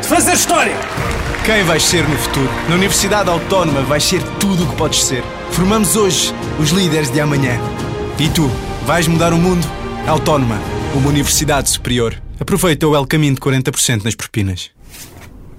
de 0.00 0.08
fazer 0.08 0.32
história. 0.32 0.76
Quem 1.44 1.64
vais 1.64 1.82
ser 1.82 2.06
no 2.08 2.16
futuro? 2.16 2.50
Na 2.68 2.74
Universidade 2.74 3.30
Autónoma 3.30 3.82
vais 3.82 4.02
ser 4.02 4.22
tudo 4.38 4.64
o 4.64 4.66
que 4.68 4.76
podes 4.76 5.04
ser. 5.04 5.22
Formamos 5.50 5.96
hoje 5.96 6.32
os 6.60 6.70
líderes 6.70 7.10
de 7.10 7.20
amanhã. 7.20 7.58
E 8.18 8.28
tu, 8.28 8.50
vais 8.86 9.06
mudar 9.06 9.32
o 9.32 9.38
mundo? 9.38 9.66
Autónoma, 10.06 10.60
uma 10.94 11.08
universidade 11.08 11.70
superior. 11.70 12.20
Aproveita 12.40 12.86
o 12.86 12.96
El 12.96 13.06
Caminho 13.06 13.34
de 13.34 13.40
40% 13.40 14.04
nas 14.04 14.14
propinas. 14.14 14.70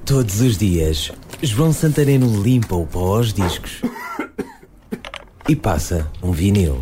Todos 0.05 0.41
os 0.41 0.57
dias, 0.57 1.11
João 1.41 1.71
Santareno 1.71 2.41
limpa 2.41 2.75
o 2.75 2.85
pó 2.85 3.17
aos 3.17 3.33
discos 3.33 3.81
e 5.47 5.55
passa 5.55 6.09
um 6.21 6.31
vinil. 6.31 6.81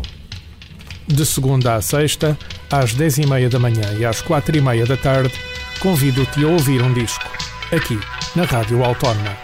De 1.06 1.24
segunda 1.24 1.74
à 1.74 1.80
sexta, 1.80 2.38
às 2.70 2.94
10h30 2.94 3.48
da 3.48 3.58
manhã 3.58 3.94
e 3.98 4.04
às 4.04 4.22
4h30 4.22 4.86
da 4.86 4.96
tarde, 4.96 5.32
convido-te 5.80 6.44
a 6.44 6.48
ouvir 6.48 6.82
um 6.82 6.92
disco, 6.92 7.24
aqui, 7.72 7.98
na 8.34 8.44
Rádio 8.44 8.82
Autónoma. 8.82 9.36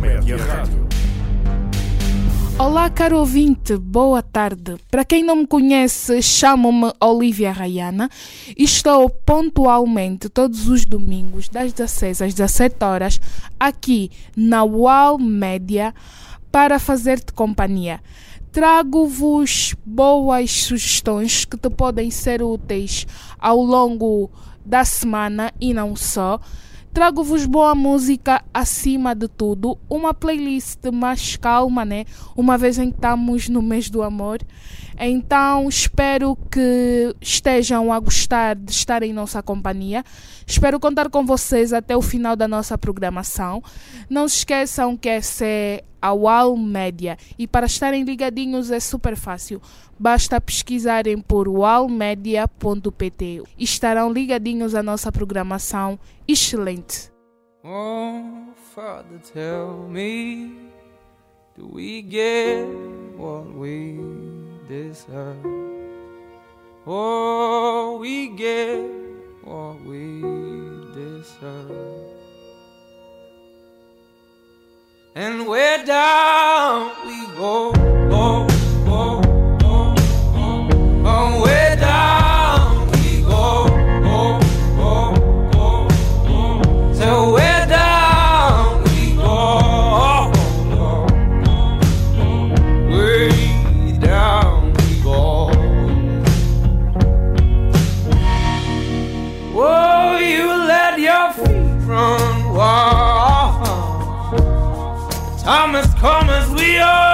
Média 0.00 0.36
Rádio. 0.36 0.88
Olá, 2.58 2.88
caro 2.90 3.18
ouvinte, 3.18 3.76
boa 3.76 4.22
tarde. 4.22 4.76
Para 4.90 5.04
quem 5.04 5.22
não 5.22 5.36
me 5.36 5.46
conhece, 5.46 6.22
chamo-me 6.22 6.92
Olivia 7.00 7.52
Rayana 7.52 8.08
e 8.56 8.64
estou 8.64 9.10
pontualmente 9.10 10.28
todos 10.28 10.68
os 10.68 10.84
domingos, 10.86 11.48
das 11.48 11.72
16 11.72 12.22
às 12.22 12.34
17 12.34 12.84
horas, 12.84 13.20
aqui 13.58 14.10
na 14.36 14.64
UOL 14.64 15.18
Média 15.18 15.94
para 16.50 16.78
fazer-te 16.78 17.32
companhia. 17.32 18.00
Trago-vos 18.52 19.76
boas 19.86 20.50
sugestões 20.50 21.44
que 21.44 21.56
te 21.56 21.70
podem 21.70 22.10
ser 22.10 22.42
úteis 22.42 23.06
ao 23.38 23.62
longo 23.62 24.28
da 24.64 24.84
semana 24.84 25.52
e 25.60 25.72
não 25.72 25.94
só. 25.94 26.40
Trago-vos 26.92 27.46
boa 27.46 27.72
música 27.76 28.42
acima 28.52 29.14
de 29.14 29.28
tudo, 29.28 29.78
uma 29.88 30.12
playlist 30.12 30.80
mais 30.92 31.36
calma, 31.36 31.84
né? 31.84 32.04
Uma 32.36 32.58
vez 32.58 32.78
em 32.80 32.90
que 32.90 32.96
estamos 32.96 33.48
no 33.48 33.62
mês 33.62 33.88
do 33.88 34.02
amor. 34.02 34.40
Então 34.98 35.68
espero 35.68 36.36
que 36.50 37.14
estejam 37.20 37.92
a 37.92 38.00
gostar 38.00 38.56
de 38.56 38.72
estar 38.72 39.04
em 39.04 39.12
nossa 39.12 39.40
companhia. 39.40 40.04
Espero 40.44 40.80
contar 40.80 41.08
com 41.08 41.24
vocês 41.24 41.72
até 41.72 41.96
o 41.96 42.02
final 42.02 42.34
da 42.34 42.48
nossa 42.48 42.76
programação. 42.76 43.62
Não 44.10 44.26
se 44.26 44.38
esqueçam 44.38 44.96
que 44.96 45.08
essa 45.08 45.46
é 45.46 45.84
a 46.00 46.12
UAL 46.12 46.56
Média 46.56 47.16
e 47.38 47.46
para 47.46 47.66
estarem 47.66 48.04
ligadinhos 48.04 48.70
é 48.70 48.80
super 48.80 49.16
fácil. 49.16 49.60
Basta 49.98 50.40
pesquisarem 50.40 51.20
por 51.20 51.48
ualmedia.pt 51.48 53.42
estarão 53.58 54.12
ligadinhos 54.12 54.74
à 54.74 54.82
nossa 54.82 55.12
programação 55.12 55.98
excelente. 56.26 57.10
Oh, 57.62 58.52
Father, 58.74 59.18
tell 59.34 59.86
me, 59.90 60.56
do 61.54 61.68
we 61.74 62.02
get 62.02 62.66
what 63.18 63.46
we 63.54 64.00
deserve? 64.66 65.36
Oh, 66.86 67.98
we 68.00 68.28
get 68.34 68.80
what 69.44 69.76
we 69.84 70.22
deserve. 70.94 72.09
And 75.14 75.48
where 75.48 75.84
down 75.84 76.92
we 77.04 77.26
go, 77.36 77.72
oh, 78.12 78.59
I'm 105.52 105.74
as 105.74 105.92
calm 105.94 106.30
as 106.30 106.48
we 106.52 106.78
are. 106.78 107.09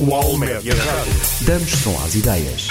O 0.00 0.14
Almédia 0.14 0.72
Rádio. 0.76 1.12
Damos 1.40 1.70
som 1.70 1.90
às 2.04 2.14
ideias. 2.14 2.68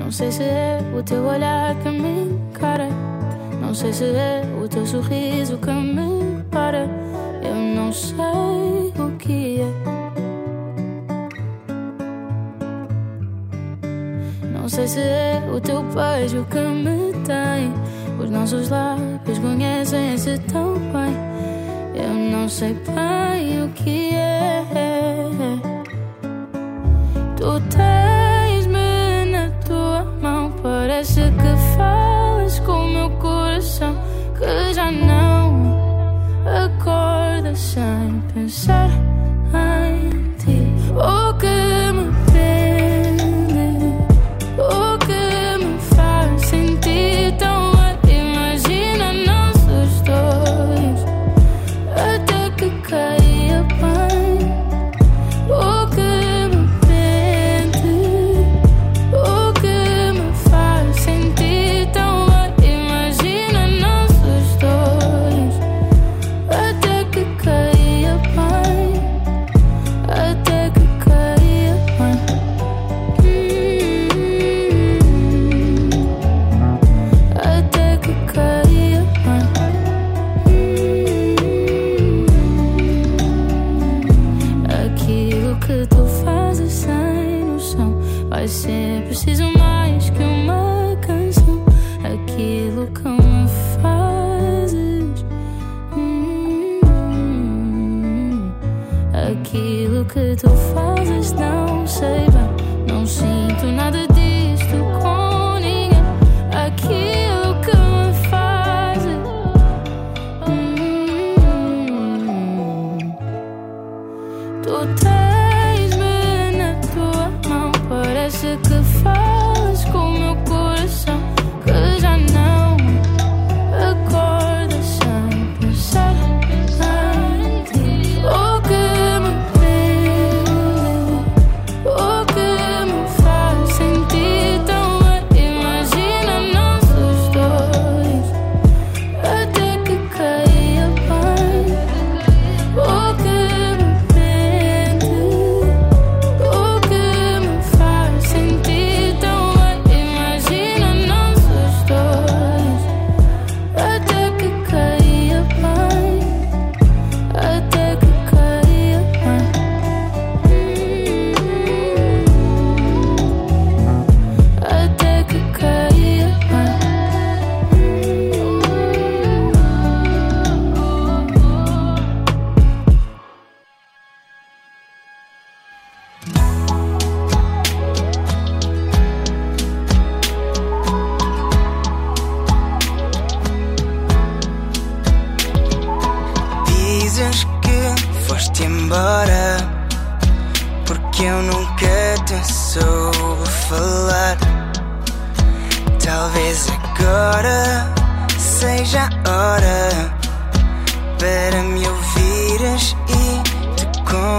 Não 0.00 0.10
sei 0.10 0.32
se 0.32 0.42
é 0.42 0.80
o 0.98 1.02
teu 1.04 1.24
olhar 1.26 1.76
que 1.76 1.90
me 1.90 2.24
encara. 2.24 2.88
Não 3.60 3.72
sei 3.72 3.92
se 3.92 4.02
é 4.02 4.42
o 4.60 4.68
teu 4.68 4.84
sorriso 4.84 5.56
que 5.58 5.70
me 5.70 5.93
만큼 16.44 16.73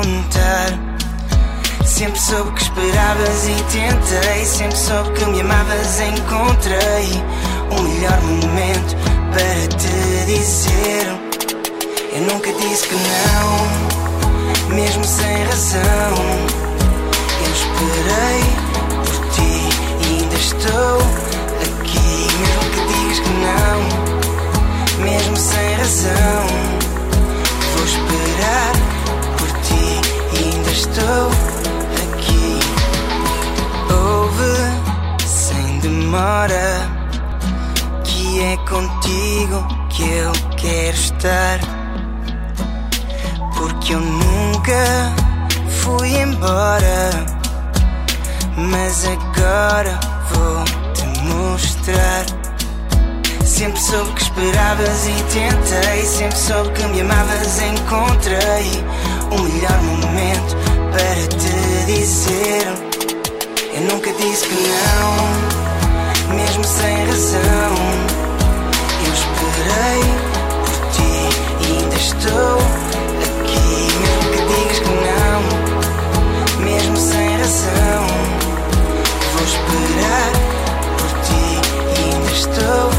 contar. 0.05 0.69
Sempre 1.83 2.19
soube 2.19 2.51
que 2.51 2.61
esperavas 2.63 3.47
e 3.47 3.55
tentei. 3.71 4.45
Sempre 4.45 4.77
soube 4.77 5.11
que 5.13 5.25
me 5.25 5.41
amavas. 5.41 5.99
Encontrei 5.99 7.23
o 7.71 7.81
melhor 7.81 8.21
momento 8.21 8.95
para 9.31 9.67
te 9.77 10.25
dizer. 10.25 11.05
Eu 12.13 12.21
nunca 12.21 12.51
disse 12.53 12.87
que 12.87 12.95
não, 12.95 14.75
mesmo 14.75 15.03
sem 15.03 15.43
razão. 15.43 16.15
Eu 17.41 17.51
esperei 17.59 18.43
por 19.05 19.17
ti 19.31 19.55
e 20.01 20.21
ainda 20.21 20.35
estou 20.35 20.97
aqui. 21.61 22.27
Mesmo 22.39 22.65
que 22.71 22.81
digas 22.93 23.19
que 23.19 23.33
não, 23.45 23.77
mesmo 25.03 25.35
sem 25.35 25.73
razão, 25.75 26.45
vou 27.75 27.85
esperar 27.85 28.94
estou 30.89 31.29
aqui. 32.03 32.59
Ouve 33.91 35.27
sem 35.27 35.79
demora 35.79 36.89
que 38.03 38.41
é 38.41 38.57
contigo 38.57 39.67
que 39.89 40.03
eu 40.03 40.31
quero 40.57 40.97
estar. 40.97 41.59
Porque 43.57 43.93
eu 43.93 43.99
nunca 43.99 45.13
fui 45.81 46.17
embora, 46.17 47.09
mas 48.57 49.05
agora 49.05 49.99
vou 50.31 50.63
te 50.93 51.19
mostrar. 51.23 52.25
Sempre 53.43 53.79
soube 53.79 54.11
que 54.13 54.23
esperavas 54.23 55.07
e 55.07 55.23
tentei. 55.33 56.05
Sempre 56.05 56.37
soube 56.37 56.69
que 56.71 56.83
me 56.87 57.01
amavas. 57.01 57.61
Encontrei 57.61 58.83
o 59.31 59.41
melhor 59.41 59.81
momento 59.83 60.74
para 60.95 61.27
te 61.27 61.85
dizer. 61.87 62.63
Eu 63.73 63.81
nunca 63.81 64.13
disse 64.13 64.47
que 64.47 64.55
não, 64.55 66.35
mesmo 66.35 66.63
sem 66.63 67.05
razão. 67.05 67.75
Eu 69.05 69.11
esperei 69.13 70.03
por 70.63 70.77
ti 70.93 71.13
e 71.59 71.65
ainda 71.79 71.95
estou 71.95 72.57
aqui. 73.43 73.75
Mesmo 73.99 74.27
que 74.31 74.39
digas 74.53 74.79
que 74.79 74.93
não, 75.09 75.39
mesmo 76.63 76.95
sem 76.95 77.37
razão. 77.39 78.03
Vou 79.33 79.43
esperar 79.43 80.31
por 80.97 81.11
ti 81.25 81.45
e 81.91 82.13
ainda 82.13 82.31
estou 82.31 82.94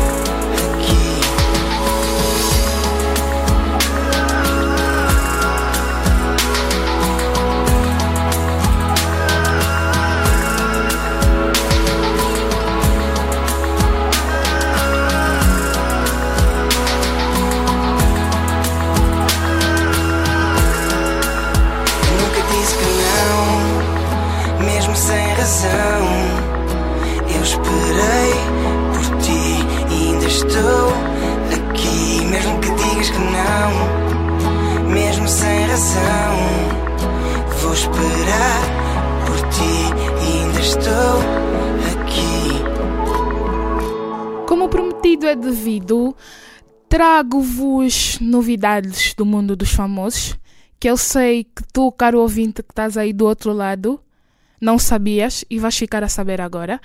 trago-vos 46.96 48.18
novidades 48.22 49.12
do 49.12 49.26
mundo 49.26 49.54
dos 49.54 49.70
famosos, 49.70 50.34
que 50.80 50.88
eu 50.88 50.96
sei 50.96 51.44
que 51.44 51.62
tu, 51.70 51.92
caro 51.92 52.20
ouvinte 52.20 52.62
que 52.62 52.72
estás 52.72 52.96
aí 52.96 53.12
do 53.12 53.26
outro 53.26 53.52
lado, 53.52 54.00
não 54.58 54.78
sabias 54.78 55.44
e 55.50 55.58
vais 55.58 55.76
ficar 55.76 56.02
a 56.02 56.08
saber 56.08 56.40
agora. 56.40 56.80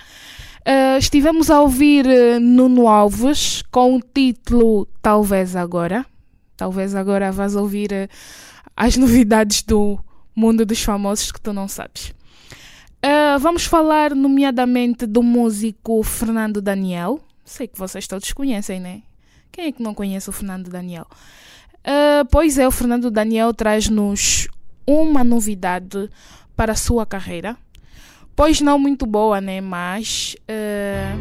Uh, 0.68 0.98
estivemos 1.00 1.50
a 1.50 1.62
ouvir 1.62 2.06
uh, 2.06 2.42
Nuno 2.42 2.90
Alves 2.90 3.64
com 3.72 3.96
o 3.96 4.02
título 4.02 4.86
Talvez 5.02 5.56
Agora. 5.56 6.06
Talvez 6.58 6.94
agora 6.94 7.32
vás 7.32 7.56
ouvir 7.56 7.94
uh, 7.94 8.14
as 8.76 8.98
novidades 9.00 9.64
do 9.64 9.98
mundo 10.36 10.66
dos 10.66 10.84
famosos 10.84 11.32
que 11.32 11.40
tu 11.40 11.54
não 11.54 11.70
sabes. 11.70 12.14
vamos 13.40 13.64
falar, 13.64 14.14
nomeadamente, 14.14 15.06
do 15.06 15.24
músico 15.24 16.04
Fernando 16.04 16.62
Daniel. 16.62 17.22
Sei 17.46 17.66
que 17.66 17.80
vocês 17.80 18.06
todos 18.08 18.34
conhecem, 18.34 18.78
né? 18.82 19.04
Quem 19.52 19.66
é 19.66 19.72
que 19.72 19.84
não 19.84 19.94
conhece 19.94 20.30
o 20.30 20.34
Fernando 20.34 20.70
Daniel? 20.70 21.06
pois 22.30 22.60
é, 22.60 22.68
o 22.68 22.72
Fernando 22.72 23.10
Daniel 23.10 23.54
traz-nos 23.56 24.48
uma 24.86 25.24
novidade 25.24 26.10
para 26.56 26.74
a 26.74 26.76
sua 26.76 27.08
carreira 27.08 27.58
Pois 28.36 28.62
não 28.62 28.80
muito 28.80 29.06
boa, 29.06 29.42
né? 29.42 29.62
Mas 29.62 30.36
uh, 30.50 31.20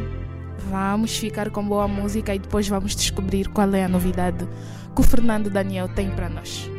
vamos 0.71 1.17
ficar 1.17 1.51
com 1.51 1.63
boa 1.63 1.89
música 1.89 2.35
e 2.35 2.39
depois 2.39 2.69
vamos 2.69 2.95
descobrir 2.95 3.49
qual 3.49 3.75
é 3.75 3.85
a 3.85 3.89
novidade 3.89 4.49
que 4.95 5.01
o 5.01 5.05
Fernando 5.05 5.51
Daniel 5.51 5.89
tem 5.89 6.11
para 6.11 6.29
nós. 6.29 6.71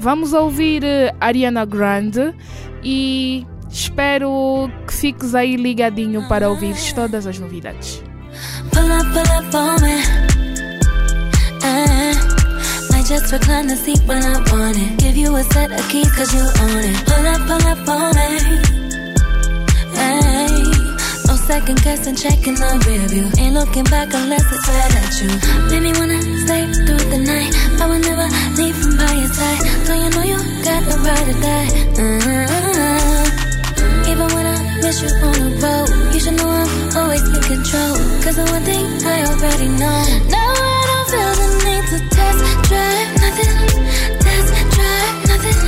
Vamos 0.00 0.32
ouvir 0.32 0.82
uh, 0.82 1.16
Ariana 1.20 1.64
Grande 1.64 2.34
e 2.82 3.46
espero 3.70 4.68
que 4.86 4.92
fiques 4.92 5.34
aí 5.34 5.56
ligadinho 5.56 6.26
para 6.26 6.48
ouvir 6.48 6.74
todas 6.94 7.26
as 7.26 7.38
novidades. 7.38 8.02
Pull 8.72 8.92
up, 8.92 9.06
pull 9.14 9.30
up 9.38 9.54
on 9.54 9.80
me. 9.82 9.96
Uh, 11.62 12.14
I 12.92 13.02
just 13.06 13.32
recline 13.32 13.66
the 13.68 13.76
seat 13.76 14.00
when 14.06 14.22
I 14.22 14.38
want 14.50 14.76
it. 14.76 14.98
Give 14.98 15.16
you 15.16 15.34
a 15.36 15.42
set 15.44 15.70
of 15.72 15.88
keys 15.88 16.10
cause 16.14 16.32
you 16.34 16.40
own 16.40 16.84
it. 16.90 16.96
Pull 17.06 17.26
up, 17.26 17.40
pull 17.48 17.66
up 17.72 17.88
on 17.88 18.14
me. 18.16 18.28
No 21.26 21.34
second 21.36 21.80
guessing, 21.82 22.16
checking 22.16 22.54
the 22.54 22.84
rear 22.86 23.06
view. 23.08 23.30
Ain't 23.38 23.54
looking 23.54 23.84
back 23.84 24.12
unless 24.12 24.44
it's 24.52 24.68
right 24.68 24.94
at 25.02 25.20
you. 25.20 25.28
Made 25.70 25.82
me 25.82 25.92
wanna 25.98 26.20
stay 26.44 26.66
through 26.84 27.04
the 27.10 27.18
night. 27.18 27.52
I 27.80 27.86
will 27.86 27.98
never 27.98 28.28
leave 28.58 28.76
from 28.76 28.96
by 28.96 29.12
your 29.12 29.28
side. 29.28 29.60
So 29.86 29.94
you 29.94 30.10
know 30.14 30.22
you 30.32 30.38
got 30.62 30.82
the 30.90 30.96
right 31.06 31.26
to 31.28 31.34
die. 31.48 31.68
Uh-huh. 32.02 34.10
Even 34.10 34.28
when 34.34 34.43
miss 34.84 35.00
you 35.00 35.08
on 35.08 35.32
the 35.32 35.48
road, 35.64 35.88
you 36.12 36.20
should 36.20 36.36
know 36.36 36.44
I'm 36.44 36.96
always 36.98 37.24
in 37.24 37.42
control. 37.52 37.96
Cause 38.22 38.36
the 38.36 38.44
one 38.52 38.64
thing 38.68 38.84
I 39.00 39.18
already 39.30 39.68
know. 39.80 40.00
Now 40.28 40.52
I 40.52 40.80
don't 40.90 41.06
feel 41.12 41.32
the 41.40 41.48
need 41.64 41.84
to 41.92 41.98
test 42.14 42.40
drive 42.68 43.10
nothing. 43.24 43.56
Test 44.24 44.48
drive 44.76 45.16
nothing. 45.30 45.60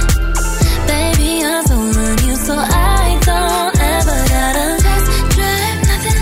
Baby, 0.91 1.31
I'm 1.49 1.65
so 1.65 1.77
on 1.81 2.17
you, 2.29 2.37
so 2.47 2.55
I 2.61 3.05
don't. 3.29 3.73
Ever 3.97 4.19
gotta 4.35 4.67
test 4.85 5.09
drive 5.37 5.79
nothing. 5.91 6.21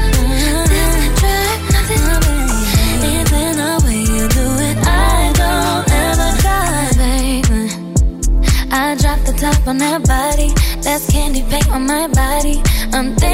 Test 0.71 1.03
drive 1.21 1.63
nothing. 1.75 2.05
Even 3.15 3.51
the 3.61 3.73
way 3.85 4.01
you 4.15 4.25
do 4.39 4.47
it, 4.69 4.77
I 4.87 5.35
don't 5.41 5.85
ever 6.07 6.31
gotta. 6.47 6.95
I 8.71 8.95
drop 9.03 9.19
the 9.27 9.35
top 9.43 9.67
on 9.67 9.79
that 9.79 10.01
body. 10.07 10.51
That's 10.85 11.11
candy 11.11 11.43
paint 11.51 11.69
on 11.71 11.87
my 11.87 12.07
body. 12.09 12.63
I'm 12.97 13.17
thinking 13.17 13.34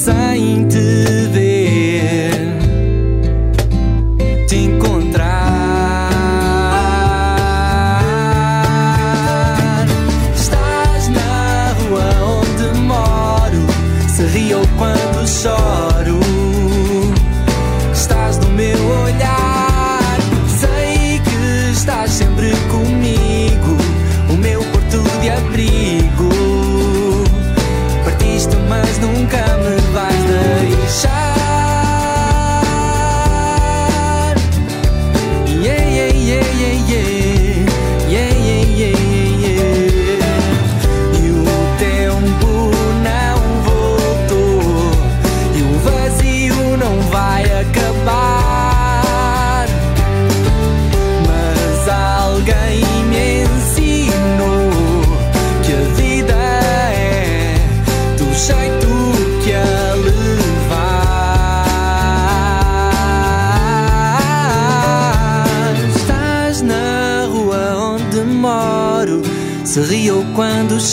saints 0.00 0.79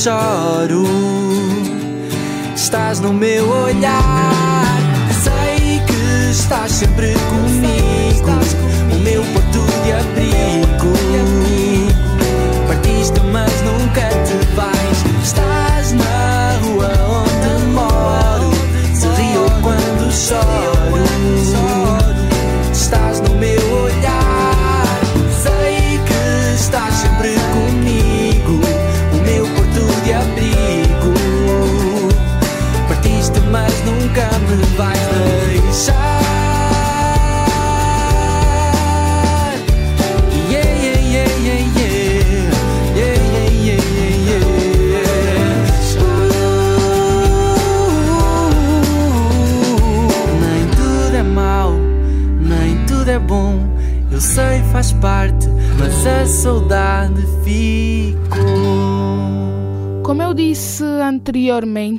choro. 0.08 0.86
Estás 2.56 3.00
no 3.02 3.14
meu 3.14 3.50
olhar, 3.50 4.64
sei 5.24 5.82
que 5.86 6.32
estás 6.32 6.72
sempre 6.72 7.14
comigo. 7.30 7.57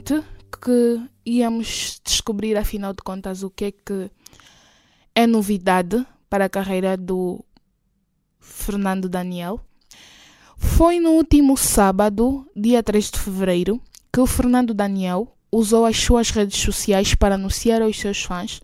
Anteriormente, 0.09 0.25
que 0.63 1.01
íamos 1.25 2.01
descobrir, 2.05 2.57
afinal 2.57 2.93
de 2.93 3.03
contas, 3.03 3.43
o 3.43 3.51
que 3.51 3.67
é 3.67 3.73
que 3.73 4.11
é 5.15 5.27
novidade 5.27 6.05
para 6.29 6.47
a 6.47 6.49
carreira 6.49 6.97
do 6.97 7.45
Fernando 8.41 9.09
Daniel. 9.09 9.61
Foi 10.57 10.99
no 10.99 11.11
último 11.11 11.57
sábado, 11.57 12.47
dia 12.57 12.83
3 12.83 13.11
de 13.11 13.19
fevereiro, 13.19 13.81
que 14.13 14.21
o 14.21 14.27
Fernando 14.27 14.75
Daniel 14.75 15.33
usou 15.53 15.87
as 15.87 15.97
suas 15.97 16.31
redes 16.31 16.59
sociais 16.59 17.15
para 17.15 17.37
anunciar 17.37 17.83
aos 17.83 17.99
seus 17.99 18.23
fãs 18.23 18.61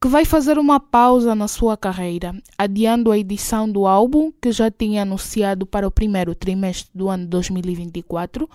que 0.00 0.08
vai 0.08 0.24
fazer 0.24 0.58
uma 0.58 0.78
pausa 0.78 1.34
na 1.34 1.48
sua 1.48 1.76
carreira, 1.76 2.34
adiando 2.58 3.10
a 3.10 3.18
edição 3.18 3.68
do 3.68 3.86
álbum 3.86 4.30
que 4.40 4.52
já 4.52 4.70
tinha 4.70 5.02
anunciado 5.02 5.64
para 5.64 5.88
o 5.88 5.90
primeiro 5.90 6.34
trimestre 6.34 6.90
do 6.94 7.08
ano 7.08 7.26
2024. 7.26 8.48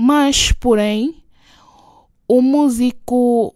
Mas, 0.00 0.52
porém, 0.52 1.24
o 2.28 2.40
músico 2.40 3.52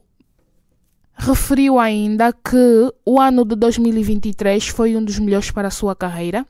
referiu 1.14 1.78
ainda 1.78 2.33
que 2.33 2.92
o 3.07 3.20
ano 3.20 3.44
de 3.44 3.55
2023 3.55 4.66
foi 4.66 4.96
um 4.96 5.05
dos 5.05 5.20
melhores 5.20 5.52
para 5.52 5.68
a 5.68 5.70
sua 5.70 5.94
carreira. 5.94 6.44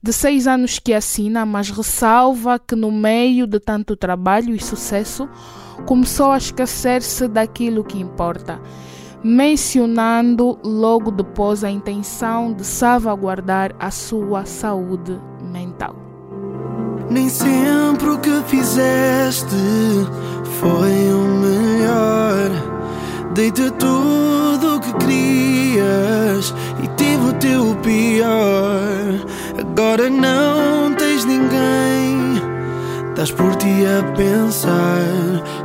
De 0.00 0.12
seis 0.12 0.46
anos 0.46 0.78
que 0.78 0.94
assina, 0.94 1.44
mas 1.44 1.70
ressalva 1.70 2.56
que 2.56 2.76
no 2.76 2.92
meio 2.92 3.48
de 3.48 3.58
tanto 3.58 3.96
trabalho 3.96 4.54
e 4.54 4.62
sucesso 4.62 5.28
começou 5.86 6.30
a 6.30 6.38
esquecer-se 6.38 7.26
daquilo 7.26 7.82
que 7.82 7.98
importa, 7.98 8.60
mencionando 9.24 10.56
logo 10.62 11.10
depois 11.10 11.64
a 11.64 11.70
intenção 11.70 12.52
de 12.52 12.64
salvaguardar 12.64 13.74
a 13.80 13.90
sua 13.90 14.44
saúde 14.44 15.18
mental. 15.42 16.05
Nem 17.08 17.28
sempre 17.28 18.10
o 18.10 18.18
que 18.18 18.42
fizeste 18.46 19.46
foi 20.60 21.12
o 21.12 21.28
melhor. 21.40 22.50
Dei-te 23.34 23.70
tudo 23.72 24.76
o 24.76 24.80
que 24.80 24.92
querias 24.94 26.54
e 26.82 26.88
tive 26.96 27.26
o 27.26 27.32
teu 27.34 27.76
pior. 27.76 29.26
Agora 29.58 30.10
não 30.10 30.92
tens 30.94 31.24
ninguém. 31.24 32.42
Estás 33.10 33.30
por 33.30 33.54
ti 33.56 33.84
a 33.86 34.02
pensar 34.12 35.00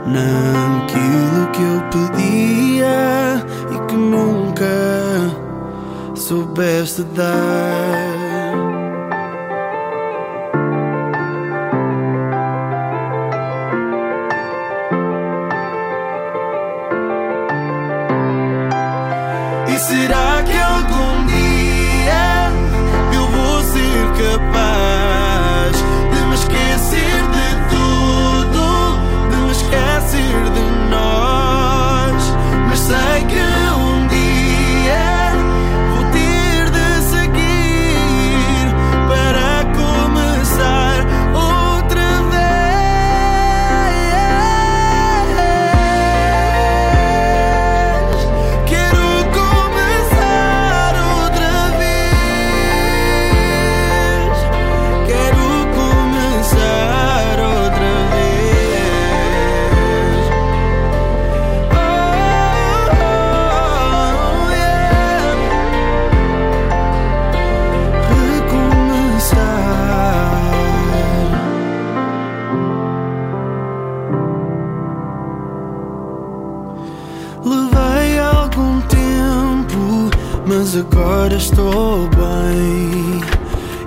naquilo 0.06 1.48
que 1.52 1.62
eu 1.62 1.82
pedia 1.92 3.46
e 3.74 3.88
que 3.88 3.96
nunca 3.96 4.66
soubeste 6.16 7.04
dar. 7.16 8.21
Ser 24.22 24.61
agora 81.22 81.36
estou 81.36 82.10
bem. 82.10 83.22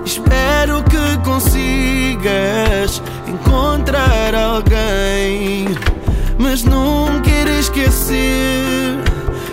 Espero 0.05 0.81
que 0.83 1.17
consigas 1.25 3.01
encontrar 3.27 4.33
alguém, 4.33 5.67
mas 6.39 6.63
não 6.63 7.21
quero 7.21 7.49
esquecer 7.49 9.03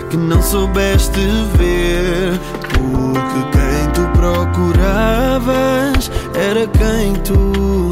que 0.09 0.15
não 0.15 0.41
soubeste 0.41 1.19
ver. 1.57 2.39
Porque 2.69 3.41
quem 3.51 3.91
tu 3.93 4.07
procuravas 4.17 6.09
era 6.33 6.65
quem 6.67 7.15
tu 7.15 7.91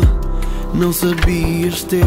não 0.74 0.94
sabias 0.94 1.84
ter. 1.84 2.06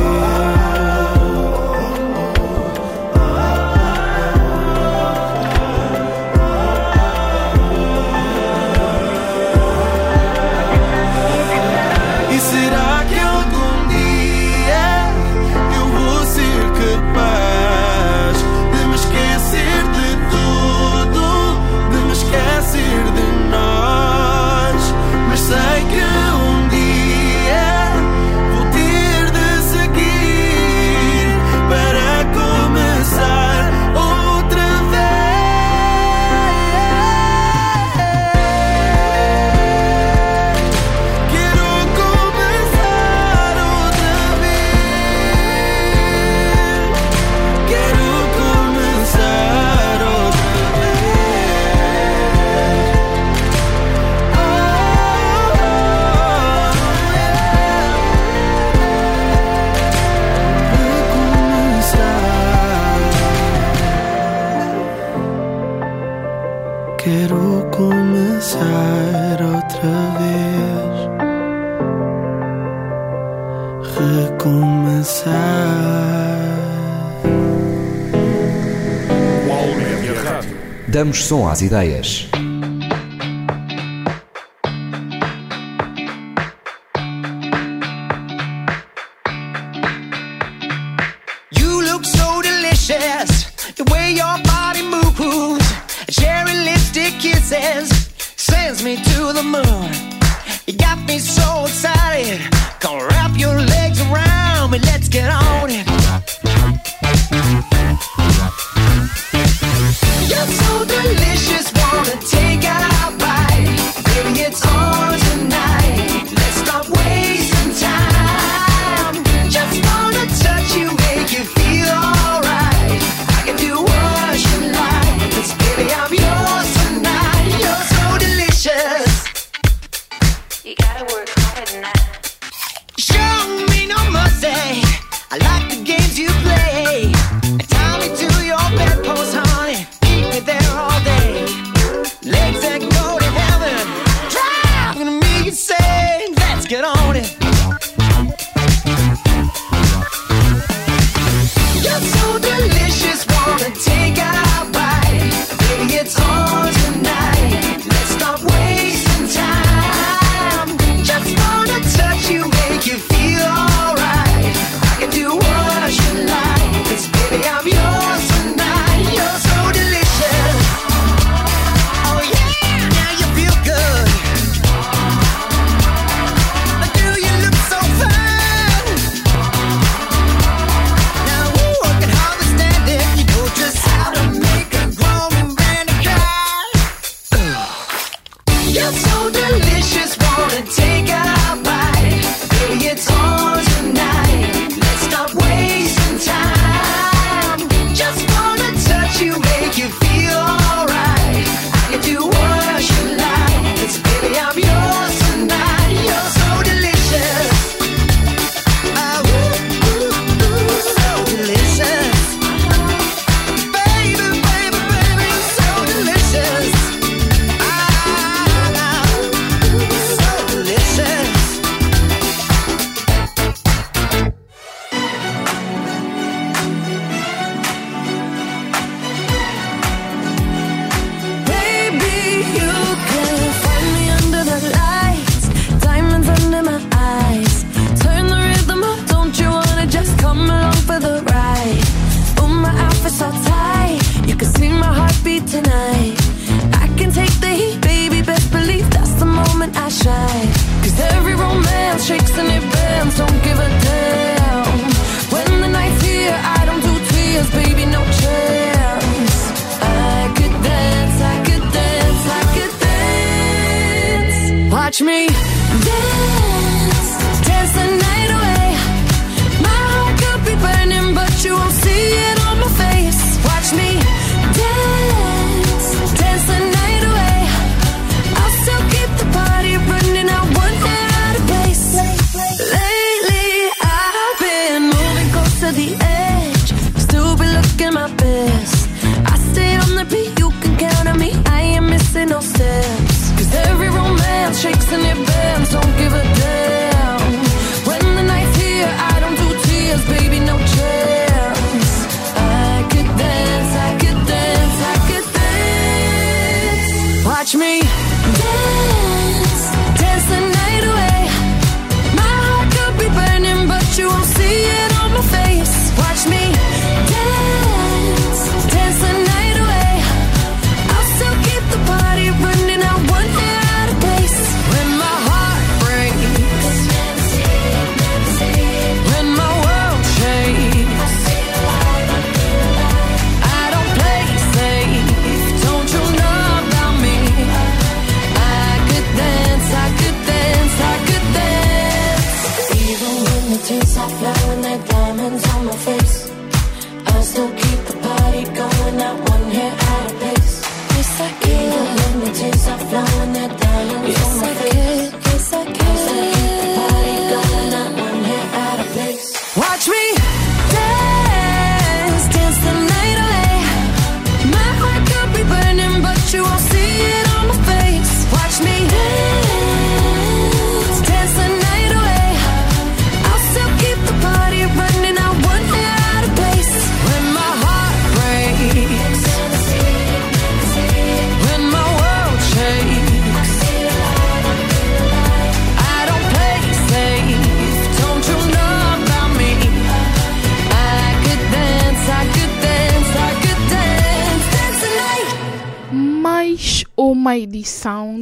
Som 81.14 81.46
às 81.46 81.62
ideias. 81.62 82.23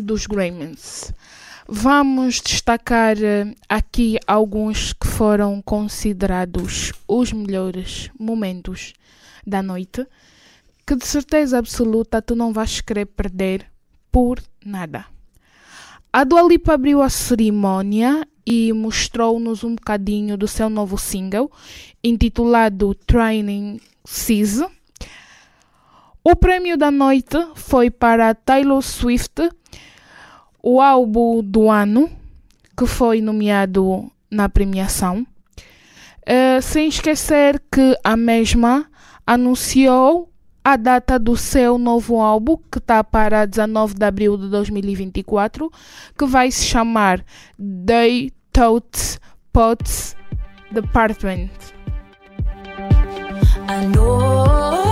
dos 0.03 0.27
Grammys. 0.27 1.13
Vamos 1.69 2.41
destacar 2.41 3.17
eh, 3.23 3.55
aqui 3.69 4.19
alguns 4.27 4.93
que 4.93 5.07
foram 5.07 5.63
considerados 5.63 6.93
os 7.07 7.33
melhores 7.33 8.11
momentos 8.19 8.93
da 9.47 9.63
noite, 9.63 10.05
que 10.85 10.97
de 10.97 11.07
certeza 11.07 11.59
absoluta 11.59 12.21
tu 12.21 12.35
não 12.35 12.53
vais 12.53 12.81
querer 12.81 13.07
perder 13.07 13.71
por 14.11 14.43
nada. 14.67 15.07
A 16.13 16.25
Dua 16.25 16.43
Lipa 16.43 16.75
abriu 16.75 17.01
a 17.01 17.09
cerimónia 17.09 18.27
e 18.45 18.73
mostrou-nos 18.73 19.63
um 19.63 19.77
bocadinho 19.77 20.37
do 20.37 20.49
seu 20.49 20.69
novo 20.69 20.99
single, 20.99 21.53
intitulado 22.03 22.97
Training 23.07 23.81
Season 24.05 24.69
o 26.25 26.37
prêmio 26.37 26.77
da 26.77 26.89
noite 26.91 27.37
foi 27.57 27.91
para 27.91 28.33
Taylor 28.33 28.81
Swift, 28.81 29.51
o 30.63 30.81
álbum 30.81 31.43
do 31.43 31.69
ano, 31.69 32.09
que 32.77 32.87
foi 32.87 33.21
nomeado 33.21 34.09
na 34.31 34.49
premiação. 34.49 35.27
Uh, 36.23 36.63
sem 36.63 36.87
esquecer 36.87 37.61
que 37.73 37.99
a 38.05 38.17
mesma 38.17 38.87
anunciou 39.27 40.31
a 40.65 40.77
data 40.77 41.19
do 41.19 41.37
seu 41.37 41.77
novo 41.77 42.21
álbum, 42.21 42.57
que 42.71 42.79
está 42.79 43.03
para 43.03 43.45
19 43.45 43.95
de 43.95 44.05
abril 44.05 44.37
de 44.37 44.49
2024, 44.49 45.69
que 46.17 46.25
vai 46.25 46.53
se 46.53 46.65
chamar 46.65 47.25
Day 47.59 48.33
Totes 48.53 49.19
Pots 49.53 50.15
Department. 50.71 51.51
I 53.69 53.87
know. 53.87 54.92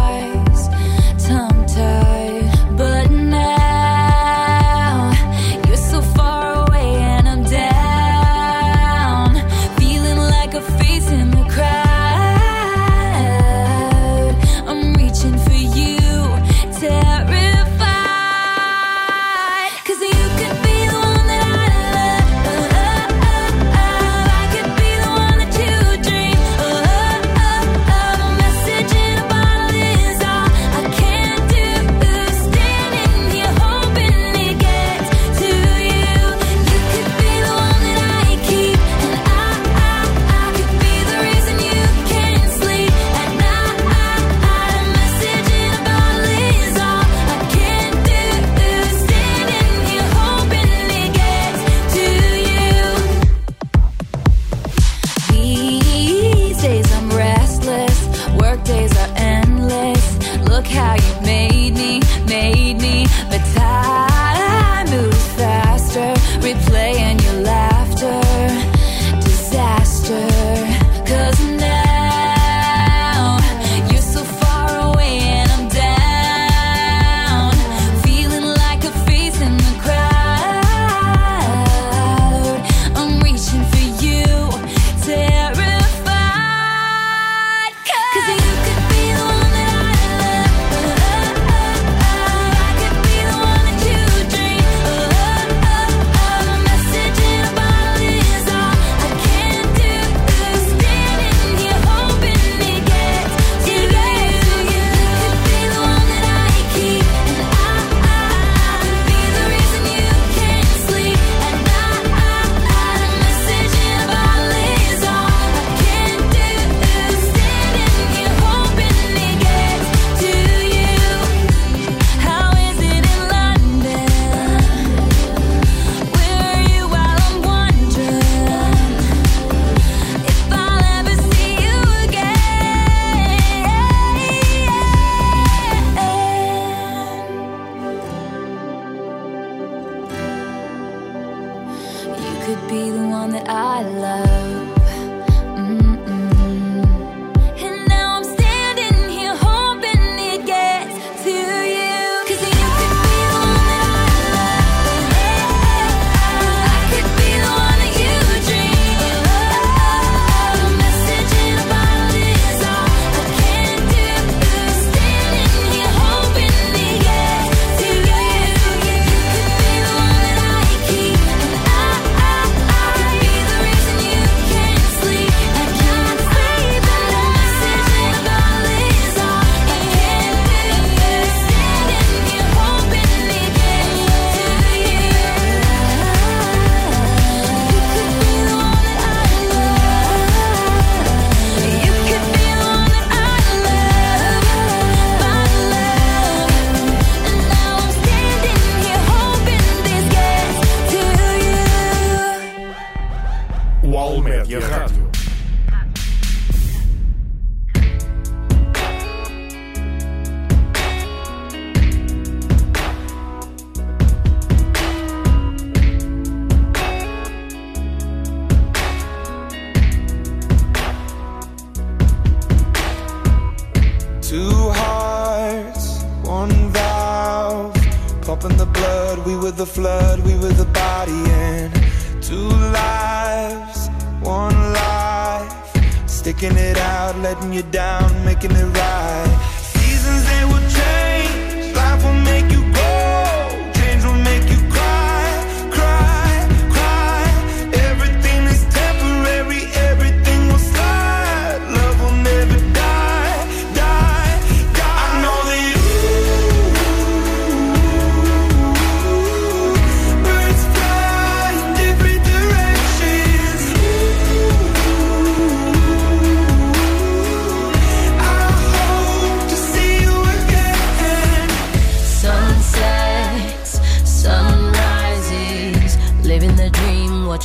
Sticking 236.31 236.57
it 236.57 236.77
out, 236.77 237.17
letting 237.19 237.51
you 237.51 237.61
down, 237.61 238.23
making 238.23 238.51
it 238.51 238.63
right. 238.63 239.57
Seasons 239.59 240.23
they 240.29 240.45
will 240.45 240.65
change, 240.79 241.75
life 241.75 242.01
will 242.05 242.21
make 242.21 242.49
you 242.49 242.70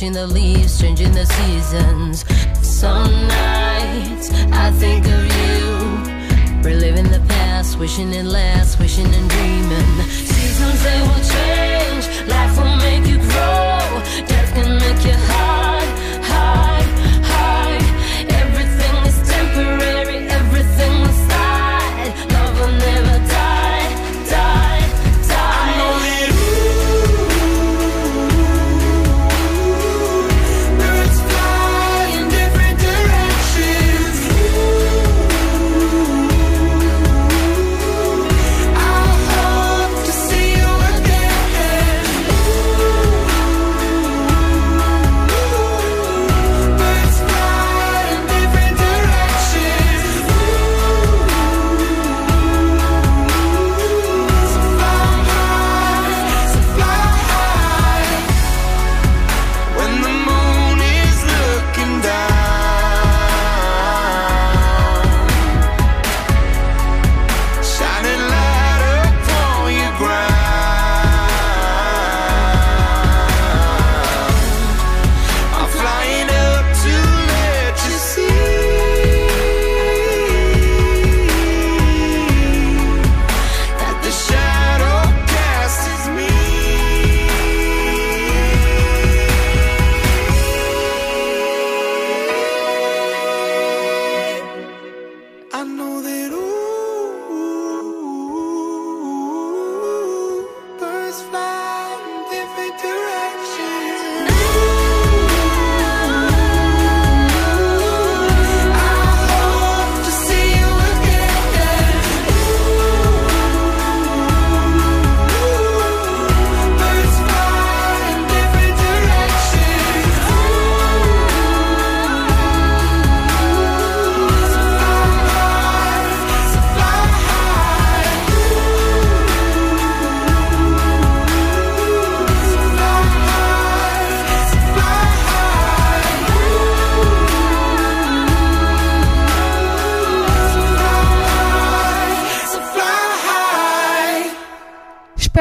watching 0.07 0.13
the 0.13 0.33
leaves 0.33 0.79
changing 0.79 1.11
the 1.11 1.25
seasons. 1.25 2.25
Some 2.61 3.11
nights 3.27 4.31
I 4.51 4.71
think 4.71 5.05
of 5.05 5.23
you, 5.23 6.61
reliving 6.63 7.09
the 7.11 7.21
past, 7.27 7.77
wishing 7.77 8.13
it 8.13 8.25
lasts, 8.25 8.79
wishing 8.79 9.07
and 9.13 9.29
dreaming. 9.29 10.01
Seasons 10.09 10.83
they 10.83 11.01
will 11.01 11.23
change, 11.35 12.29
life 12.29 12.57
will 12.57 12.77
make 12.77 13.05
you 13.05 13.17
grow, 13.17 14.01
death 14.27 14.53
can 14.53 14.77
make 14.79 15.05
you 15.05 15.13
hide, 15.13 15.66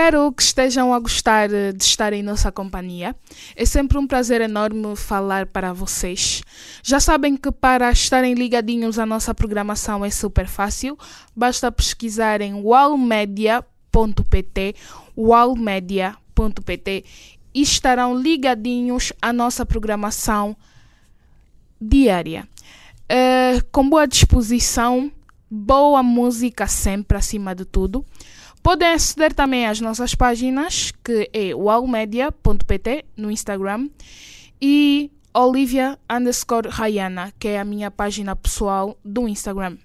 Espero 0.06 0.30
que 0.30 0.40
estejam 0.40 0.94
a 0.94 1.00
gostar 1.00 1.52
eh, 1.52 1.72
de 1.72 1.82
estar 1.82 2.12
em 2.12 2.22
nossa 2.22 2.52
companhia. 2.52 3.16
É 3.56 3.64
sempre 3.64 3.98
um 3.98 4.06
prazer 4.06 4.40
enorme 4.40 4.94
falar 4.94 5.46
para 5.46 5.72
vocês. 5.72 6.44
Já 6.80 7.00
sabem 7.00 7.36
que 7.36 7.50
para 7.50 7.90
estarem 7.90 8.34
ligadinhos 8.34 9.00
à 9.00 9.04
nossa 9.04 9.34
programação 9.34 10.04
é 10.04 10.10
super 10.10 10.46
fácil. 10.46 10.96
Basta 11.34 11.72
pesquisar 11.72 12.40
em 12.40 12.54
wallmedia.pt, 12.54 13.66
wallmedia.pt 15.18 17.04
e 17.52 17.62
estarão 17.62 18.16
ligadinhos 18.16 19.12
à 19.20 19.32
nossa 19.32 19.66
programação 19.66 20.56
diária. 21.80 22.46
Eh, 23.08 23.60
com 23.72 23.90
boa 23.90 24.06
disposição, 24.06 25.10
boa 25.50 26.00
música 26.00 26.68
sempre 26.68 27.18
acima 27.18 27.56
de 27.56 27.64
tudo. 27.64 28.06
Podem 28.66 28.88
aceder 28.88 29.32
também 29.32 29.64
às 29.64 29.80
nossas 29.80 30.12
páginas, 30.16 30.92
que 31.04 31.30
é 31.32 31.54
wowmedia.pt 31.54 33.04
no 33.16 33.30
Instagram 33.30 33.88
e 34.60 35.08
Olivia 35.32 35.96
underscore 36.10 36.68
Rayana, 36.68 37.32
que 37.38 37.46
é 37.46 37.60
a 37.60 37.64
minha 37.64 37.92
página 37.92 38.34
pessoal 38.34 38.98
do 39.04 39.28
Instagram. 39.28 39.76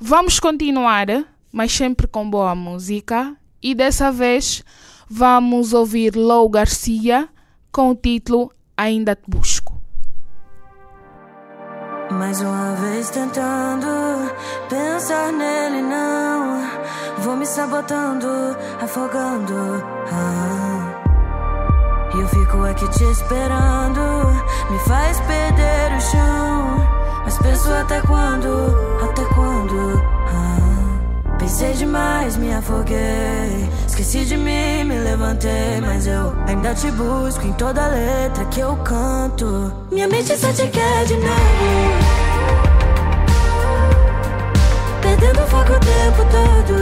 Vamos 0.00 0.40
continuar, 0.40 1.06
mas 1.52 1.70
sempre 1.72 2.06
com 2.06 2.30
boa 2.30 2.54
música. 2.54 3.36
E 3.62 3.74
dessa 3.74 4.10
vez 4.10 4.64
vamos 5.06 5.74
ouvir 5.74 6.16
Lou 6.16 6.48
Garcia 6.48 7.28
com 7.70 7.90
o 7.90 7.94
título 7.94 8.50
Ainda 8.74 9.14
Te 9.14 9.24
Busco. 9.28 9.83
Mais 12.10 12.40
uma 12.40 12.74
vez 12.76 13.10
tentando 13.10 13.86
pensar 14.68 15.32
nele, 15.32 15.82
não. 15.82 16.60
Vou 17.18 17.36
me 17.36 17.46
sabotando, 17.46 18.28
afogando. 18.80 19.82
Ah. 20.12 21.00
E 22.14 22.20
eu 22.20 22.28
fico 22.28 22.64
aqui 22.64 22.88
te 22.90 23.04
esperando. 23.04 24.00
Me 24.70 24.78
faz 24.80 25.18
perder 25.20 25.96
o 25.96 26.00
chão. 26.00 26.94
Mas 27.24 27.38
penso 27.38 27.72
até 27.72 28.00
quando, 28.02 28.48
até 29.02 29.24
quando. 29.34 30.02
Pensei 31.44 31.74
demais, 31.74 32.38
me 32.38 32.54
afoguei. 32.54 33.68
Esqueci 33.86 34.24
de 34.24 34.34
mim, 34.34 34.84
me 34.84 34.98
levantei. 34.98 35.78
Mas 35.82 36.06
eu 36.06 36.34
ainda 36.48 36.74
te 36.74 36.90
busco 36.92 37.46
em 37.46 37.52
toda 37.52 37.86
letra 37.86 38.46
que 38.46 38.60
eu 38.60 38.74
canto. 38.76 39.70
Minha 39.92 40.08
mente 40.08 40.34
só 40.38 40.50
te 40.54 40.66
quer 40.68 41.04
de 41.04 41.16
novo. 41.16 41.98
Perdendo 45.02 45.42
o 45.42 45.46
foco 45.46 45.72
o 45.74 45.80
tempo 45.80 46.24
todo. 46.30 46.74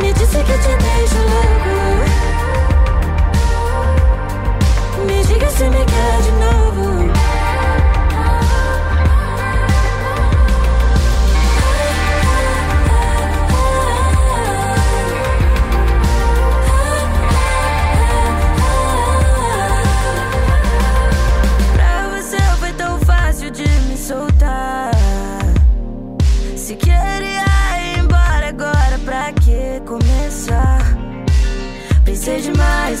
Me 0.00 0.12
disse 0.12 0.38
que 0.38 0.52
te 0.52 0.76
deixo 0.76 1.18
louco. 1.18 1.74
Me 5.04 5.20
diga 5.24 5.50
se 5.50 5.64
me 5.64 5.84
quer 5.84 6.22
de 6.22 6.30
novo. 6.30 7.13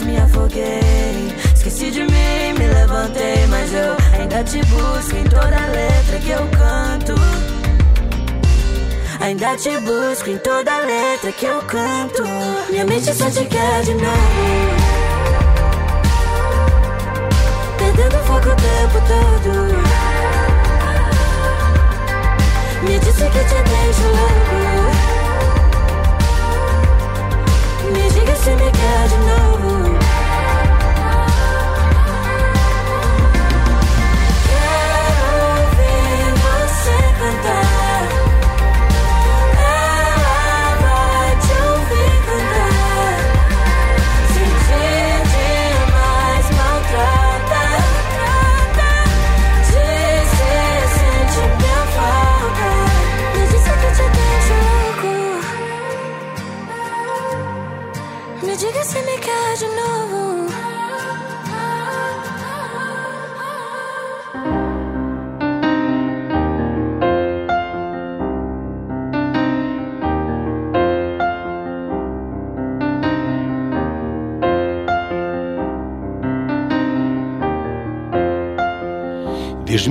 Me 0.04 0.16
afoguei. 0.16 1.34
Esqueci 1.54 1.90
de 1.90 2.04
mim, 2.04 2.52
me 2.58 2.66
levantei, 2.66 3.46
mas 3.48 3.72
eu 3.72 3.96
ainda 4.20 4.44
te 4.44 4.58
busco 4.66 5.16
em 5.16 5.24
toda 5.24 5.66
letra 5.68 6.18
que 6.18 6.30
eu 6.30 6.46
canto. 6.48 7.14
Ainda 9.20 9.56
te 9.56 9.78
busco 9.80 10.30
em 10.30 10.38
toda 10.38 10.78
letra 10.80 11.32
que 11.32 11.46
eu 11.46 11.62
canto. 11.62 12.22
Minha 12.70 12.84
mente 12.84 13.14
só 13.14 13.30
te 13.30 13.44
quer 13.46 13.82
de 13.82 13.94
novo. 13.94 14.74
Perdendo 17.78 18.18
foco 18.24 18.48
o 18.48 18.56
tempo 18.56 19.00
todo. 19.08 19.74
Me 22.82 22.98
disse 22.98 23.24
que 23.24 23.38
te 23.38 23.62
deixo 23.62 24.02
louco. 24.08 24.93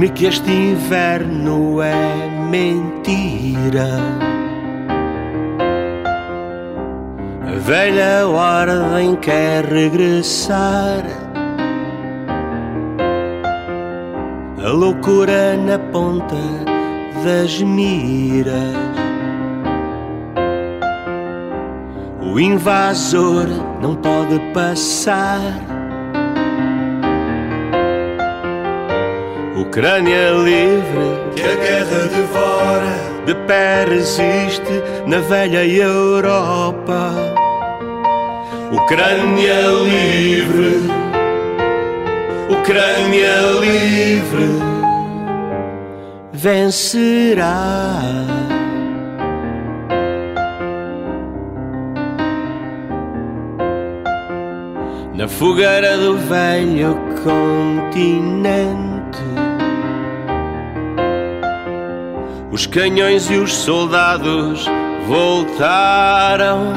Diz-me 0.04 0.10
que 0.10 0.26
este 0.26 0.52
inverno 0.52 1.82
é 1.82 2.30
mentira. 2.50 3.88
A 7.48 7.60
velha 7.60 8.28
ordem 8.28 9.16
quer 9.16 9.64
regressar. 9.64 11.04
A 14.62 14.70
loucura 14.70 15.56
na 15.56 15.80
ponta 15.80 16.36
das 17.24 17.62
miras. 17.62 18.76
O 22.22 22.40
invasor 22.40 23.48
não 23.82 23.96
pode 23.96 24.38
passar. 24.54 25.73
Ucrânia 29.56 30.32
livre, 30.32 31.32
que 31.36 31.44
a 31.44 31.56
guerra 31.56 32.08
devora, 32.08 32.96
de 33.28 33.36
pé 33.46 33.86
resiste 33.88 34.82
na 35.06 35.20
velha 35.20 35.64
Europa. 35.64 37.12
Ucrânia 38.72 39.62
livre, 39.84 40.90
Ucrânia 42.50 43.42
livre, 43.62 44.50
vencerá. 46.34 48.02
Na 55.14 55.28
fogueira 55.28 55.96
do 55.96 56.18
velho 56.18 56.98
continente. 57.24 59.03
Os 62.52 62.68
canhões 62.68 63.30
e 63.32 63.36
os 63.36 63.52
soldados 63.52 64.66
voltaram, 65.08 66.74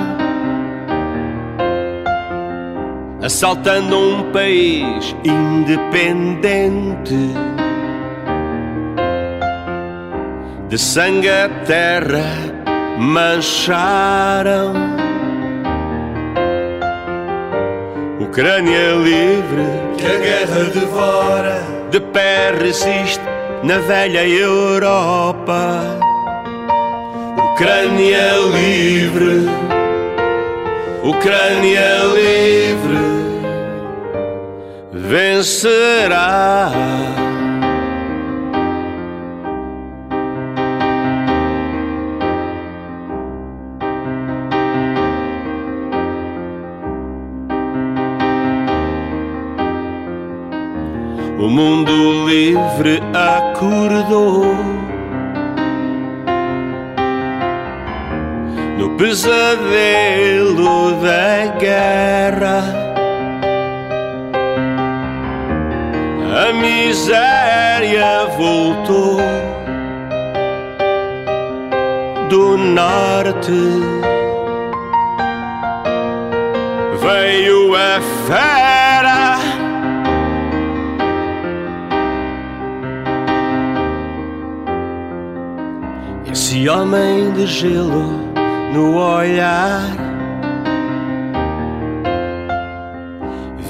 assaltando 3.22 3.98
um 3.98 4.32
país 4.32 5.14
independente. 5.24 6.54
De 10.68 10.78
sangue 10.78 11.28
a 11.28 11.48
terra 11.64 12.56
mancharam. 12.98 14.72
Ucrânia 18.18 18.92
livre, 18.94 19.64
que 19.98 20.06
a 20.06 20.18
guerra 20.18 20.64
devora, 20.72 21.75
de 21.90 22.00
pé 22.00 22.52
resiste 22.58 23.22
na 23.62 23.78
velha 23.78 24.26
Europa. 24.26 25.82
Ucrânia 27.52 28.32
livre, 28.52 29.48
Ucrânia 31.02 32.04
livre, 32.14 32.98
vencerá. 34.92 36.70
O 51.38 51.50
mundo 51.50 52.26
livre 52.26 53.02
acordou 53.12 54.42
no 58.78 58.96
pesadelo 58.96 60.92
da 61.02 61.46
guerra. 61.58 62.64
A 66.48 66.52
miséria 66.54 68.24
voltou 68.38 69.20
do 72.30 72.56
norte. 72.56 73.52
Veio 76.98 77.74
a 77.74 78.00
fera. 78.26 78.55
Esse 86.56 86.70
homem 86.70 87.32
de 87.32 87.46
gelo 87.46 88.32
no 88.72 88.96
olhar 88.96 89.94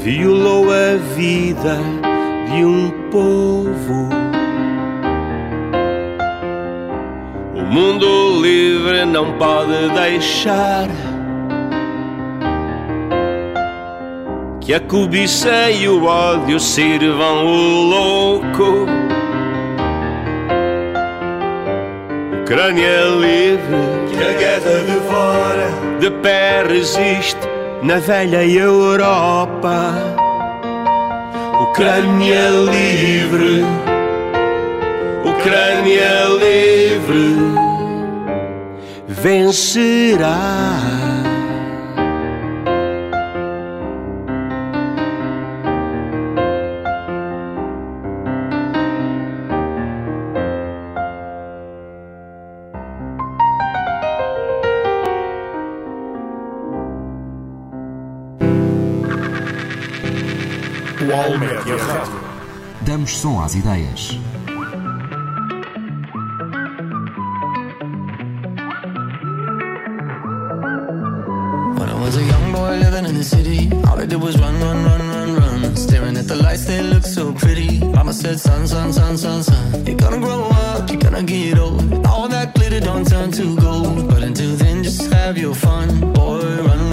violou 0.05 0.67
a 0.71 0.95
vida 1.17 1.81
de 2.49 2.65
um 2.65 2.91
povo. 3.11 4.09
O 7.57 7.63
mundo 7.63 8.41
livre 8.41 9.05
não 9.05 9.33
pode 9.33 9.91
deixar 9.93 10.87
que 14.61 14.73
a 14.73 14.79
cobiça 14.79 15.73
e 15.73 15.89
o 15.89 16.05
ódio 16.05 16.61
sirvam 16.61 17.47
o 17.47 17.83
louco. 17.83 19.16
Ucrânia 22.47 23.05
livre, 23.07 23.77
que 24.09 24.23
a 24.23 24.33
guerra 24.39 24.79
devora, 24.87 25.69
de 25.99 26.11
pé 26.23 26.63
resiste 26.63 27.41
na 27.83 27.99
velha 27.99 28.47
Europa. 28.47 29.93
Ucrânia 31.61 32.49
livre, 32.71 33.65
Ucrânia 35.25 36.29
livre, 36.39 37.37
vencerá. 39.09 41.06
Run, 74.39 74.61
run, 74.61 74.85
run, 74.85 75.37
run. 75.37 75.63
Run, 75.63 75.77
staring 75.77 76.17
at 76.17 76.27
the 76.27 76.37
lights, 76.37 76.65
they 76.67 76.83
look 76.83 77.05
so 77.05 77.33
pretty. 77.33 77.79
Mama 77.81 78.13
said, 78.13 78.39
son, 78.41 78.67
son, 78.67 78.93
son, 78.93 79.17
son, 79.17 79.43
son. 79.43 79.87
You're 79.87 79.97
gonna 79.97 80.19
grow 80.19 80.45
up, 80.45 80.91
you're 80.91 81.01
gonna 81.01 81.23
get 81.23 81.59
old. 81.59 82.07
All 82.07 82.29
that 82.29 82.55
glitter 82.55 82.81
don't 82.81 83.07
turn 83.07 83.31
to 83.33 83.57
gold. 83.57 84.09
But 84.09 84.23
until 84.23 84.57
then, 84.57 84.83
just 84.83 85.13
have 85.13 85.39
your 85.39 85.55
fun. 85.55 86.13
Boy, 86.13 86.63
run, 86.63 86.86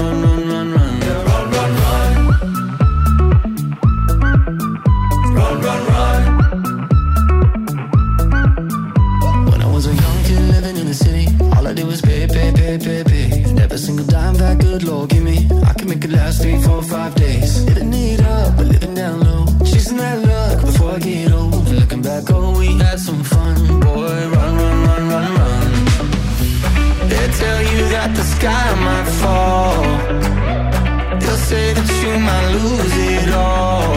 sky 28.43 28.73
might 28.87 29.09
fall. 29.21 29.83
They'll 31.21 31.43
say 31.51 31.65
that 31.77 31.89
you 32.03 32.13
might 32.27 32.47
lose 32.55 32.95
it 33.15 33.29
all. 33.31 33.95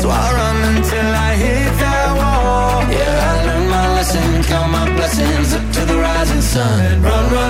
So 0.00 0.06
I'll 0.08 0.32
run 0.40 0.58
until 0.72 1.08
I 1.28 1.30
hit 1.44 1.70
that 1.84 2.08
wall. 2.18 2.80
Yeah, 2.96 3.30
I 3.30 3.32
learned 3.46 3.70
my 3.76 3.86
lesson, 3.96 4.28
count 4.50 4.70
my 4.72 4.86
blessings 4.96 5.52
up 5.58 5.66
to 5.76 5.82
the 5.90 5.96
rising 6.06 6.44
sun. 6.54 7.02
Run, 7.02 7.24
run, 7.34 7.49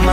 And 0.00 0.06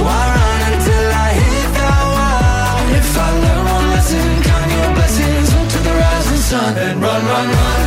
run, 0.00 0.60
until 0.72 1.06
I 1.24 1.26
hit 1.40 1.68
that 1.78 2.04
wall. 2.14 2.78
If 2.98 3.10
I 3.16 3.18
learn 3.42 3.64
one 3.76 3.86
lesson, 3.94 4.28
count 4.42 4.70
your 4.72 4.88
blessings 4.94 5.50
up 5.54 5.66
to 5.68 5.78
the 5.86 5.90
rising 5.90 6.42
sun. 6.48 6.72
And 6.78 7.02
run, 7.02 7.22
run. 7.26 7.48
Run, 7.48 7.81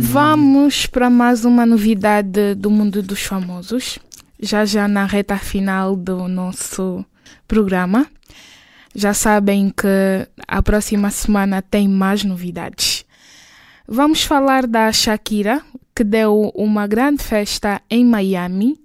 Vamos 0.00 0.86
para 0.86 1.08
mais 1.08 1.44
uma 1.44 1.64
novidade 1.64 2.56
do 2.56 2.68
mundo 2.68 3.00
dos 3.00 3.22
famosos. 3.22 4.00
Já 4.40 4.64
já 4.64 4.88
na 4.88 5.06
reta 5.06 5.38
final 5.38 5.94
do 5.94 6.26
nosso 6.26 7.04
programa. 7.46 8.08
Já 8.92 9.14
sabem 9.14 9.70
que 9.70 10.26
a 10.48 10.60
próxima 10.60 11.10
semana 11.10 11.62
tem 11.62 11.86
mais 11.86 12.24
novidades. 12.24 13.04
Vamos 13.86 14.24
falar 14.24 14.66
da 14.66 14.90
Shakira, 14.90 15.62
que 15.94 16.02
deu 16.02 16.50
uma 16.56 16.88
grande 16.88 17.22
festa 17.22 17.80
em 17.88 18.04
Miami 18.04 18.80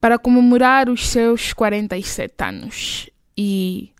para 0.00 0.18
comemorar 0.18 0.88
os 0.88 1.08
seus 1.08 1.52
47 1.52 2.34
anos. 2.42 3.08
E, 3.38 3.90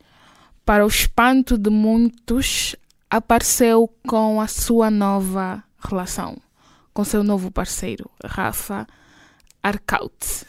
para 0.65 0.85
o 0.85 0.89
espanto 0.89 1.57
de 1.57 1.71
muitos, 1.71 2.75
apareceu 3.11 3.89
com 4.07 4.41
a 4.41 4.47
sua 4.47 4.91
nova 4.91 5.63
relação, 5.79 6.37
com 6.93 7.05
seu 7.05 7.23
novo 7.23 7.51
parceiro, 7.51 8.11
Rafa 8.25 8.87
Arcaut. 9.63 10.47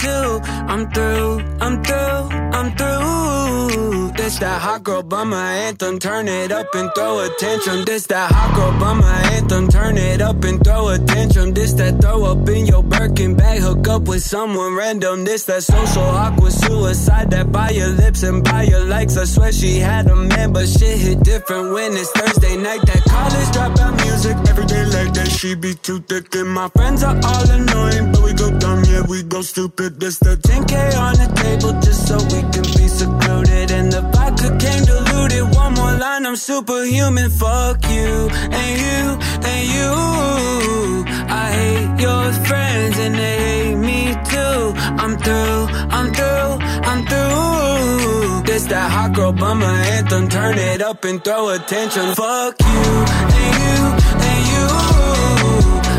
Too. 0.00 0.40
I'm 0.72 0.90
through, 0.90 1.40
I'm 1.60 1.84
through, 1.84 1.84
I'm 1.84 1.84
through. 1.84 2.29
This 4.30 4.38
that 4.38 4.62
hot 4.62 4.84
girl 4.84 5.02
bummer 5.02 5.36
anthem, 5.36 5.98
turn 5.98 6.28
it 6.28 6.52
up 6.52 6.72
and 6.76 6.88
throw 6.94 7.18
a 7.18 7.28
tantrum. 7.40 7.84
This 7.84 8.06
that 8.06 8.30
hot 8.30 8.54
girl 8.54 8.70
bummer 8.78 9.04
anthem, 9.34 9.66
turn 9.66 9.98
it 9.98 10.22
up 10.22 10.44
and 10.44 10.62
throw 10.62 10.86
a 10.86 10.98
tantrum. 11.00 11.52
This 11.52 11.72
that 11.72 12.00
throw 12.00 12.22
up 12.26 12.48
in 12.48 12.64
your 12.64 12.84
Birkin 12.84 13.34
bag, 13.34 13.60
hook 13.60 13.88
up 13.88 14.02
with 14.02 14.22
someone 14.22 14.76
random. 14.76 15.24
This 15.24 15.46
that 15.46 15.64
social 15.64 16.04
awkward 16.04 16.52
suicide 16.52 17.32
that 17.32 17.50
by 17.50 17.70
your 17.70 17.88
lips 17.88 18.22
and 18.22 18.44
by 18.44 18.62
your 18.62 18.84
likes. 18.84 19.16
I 19.16 19.24
swear 19.24 19.50
she 19.50 19.80
had 19.80 20.06
a 20.06 20.14
man, 20.14 20.52
but 20.52 20.68
shit 20.68 20.96
hit 20.98 21.24
different 21.24 21.72
when 21.74 21.94
it's 21.94 22.12
Thursday 22.12 22.56
night. 22.56 22.82
That 22.86 23.02
college 23.10 23.50
dropout 23.50 23.96
music 24.06 24.36
every 24.48 24.66
day 24.66 24.84
like 24.94 25.12
that. 25.14 25.26
She 25.26 25.56
be 25.56 25.74
too 25.74 25.98
thick, 26.02 26.32
and 26.36 26.50
my 26.50 26.68
friends 26.68 27.02
are 27.02 27.18
all 27.20 27.50
annoying, 27.50 28.12
but 28.12 28.22
we 28.22 28.32
go 28.34 28.56
dumb, 28.60 28.84
yeah, 28.84 29.02
we 29.08 29.24
go 29.24 29.42
stupid. 29.42 29.98
This 29.98 30.20
the 30.20 30.36
10k 30.36 30.96
on 30.96 31.14
the 31.18 31.28
table 31.34 31.72
just 31.80 32.06
so 32.06 32.14
we 32.30 32.40
can 32.54 32.62
be 32.78 32.86
secluded, 32.86 33.59
came 34.58 34.84
diluted. 34.84 35.54
One 35.54 35.74
more 35.74 35.92
line, 35.92 36.26
I'm 36.26 36.36
superhuman. 36.36 37.30
Fuck 37.30 37.84
you 37.88 38.28
and 38.60 38.72
you 38.84 39.00
and 39.52 39.62
you. 39.76 39.92
I 41.42 41.46
hate 41.60 42.00
your 42.00 42.32
friends 42.48 42.98
and 42.98 43.14
they 43.14 43.36
hate 43.48 43.76
me 43.76 44.00
too. 44.32 44.62
I'm 45.02 45.16
through, 45.18 45.60
I'm 45.96 46.08
through, 46.12 46.52
I'm 46.90 47.00
through. 47.06 48.42
This 48.44 48.64
that 48.66 48.90
hot 48.90 49.12
girl 49.14 49.32
bummer 49.32 49.66
anthem. 49.66 50.28
Turn 50.28 50.58
it 50.58 50.82
up 50.82 51.04
and 51.04 51.22
throw 51.22 51.50
attention. 51.50 52.14
Fuck 52.14 52.54
you 52.60 52.90
and 53.38 53.52
you 53.62 53.76
and 54.28 54.40
you. 54.52 55.89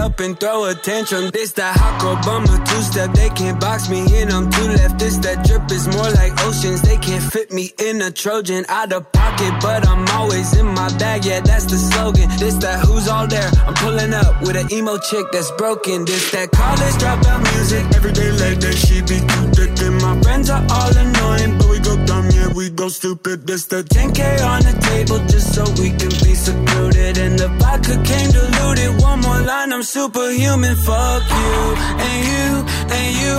Up 0.00 0.18
and 0.20 0.38
throw 0.40 0.64
attention. 0.64 1.30
This 1.32 1.52
that 1.52 1.76
hot 1.76 2.24
bummer 2.24 2.58
two 2.64 2.82
step. 2.82 3.12
They 3.12 3.28
can't 3.30 3.60
box 3.60 3.88
me 3.88 4.00
in. 4.18 4.32
I'm 4.32 4.50
two 4.50 4.68
left. 4.78 4.98
This 4.98 5.16
that 5.18 5.44
drip 5.46 5.70
is 5.70 5.86
more 5.86 6.10
like 6.20 6.32
oceans. 6.46 6.80
They 6.82 6.96
can't 6.96 7.22
fit 7.22 7.52
me 7.52 7.70
in 7.78 8.00
a 8.02 8.10
Trojan 8.10 8.64
out 8.68 8.92
of 8.92 9.12
pocket, 9.12 9.52
but 9.60 9.86
I'm 9.86 10.06
always 10.08 10.56
in 10.56 10.66
my 10.66 10.88
bag. 10.98 11.24
Yeah, 11.24 11.40
that's 11.40 11.66
the 11.66 11.76
slogan. 11.76 12.28
This 12.38 12.56
that 12.64 12.80
who's 12.86 13.06
all 13.08 13.26
there. 13.26 13.50
I'm 13.66 13.74
pulling 13.74 14.14
up 14.14 14.40
with 14.40 14.56
an 14.56 14.72
emo 14.72 14.98
chick 14.98 15.26
that's 15.32 15.50
broken. 15.52 16.04
This 16.04 16.30
that 16.32 16.50
college 16.50 16.96
dropout 17.02 17.40
music. 17.52 17.84
Every 17.94 18.12
day 18.12 18.30
like 18.32 18.58
that, 18.60 18.74
she 18.74 19.02
be 19.02 19.18
too 19.20 19.46
thick. 19.56 19.72
And 19.86 20.00
my 20.00 20.18
friends 20.22 20.48
are 20.50 20.64
all 20.70 20.92
annoying, 20.96 21.58
but 21.58 21.68
we 21.68 21.78
go 21.78 21.94
dumb. 22.06 22.26
Yeah, 22.32 22.52
we 22.54 22.70
go 22.70 22.88
stupid. 22.88 23.46
This 23.46 23.66
the 23.66 23.82
10k 23.84 24.42
on 24.44 24.62
the 24.62 24.74
table 24.88 25.18
just 25.28 25.54
so 25.54 25.62
we 25.80 25.90
can 25.90 26.12
be 26.24 26.34
secluded. 26.34 27.18
And 27.18 27.38
the 27.38 27.48
vodka 27.60 27.96
came 28.02 28.30
diluted. 28.32 29.02
One 29.02 29.20
more 29.20 29.40
line, 29.40 29.72
I'm 29.72 29.82
superhuman. 29.90 30.76
Fuck 30.76 31.22
you 31.42 31.58
and 32.06 32.20
you 32.30 32.48
and 32.98 33.10
you. 33.22 33.38